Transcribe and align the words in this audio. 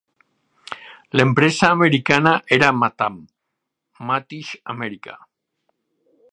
L'empresa 1.19 1.69
americana 1.73 2.33
era 2.57 2.71
Matam, 2.79 3.21
Mathis-America. 4.09 5.17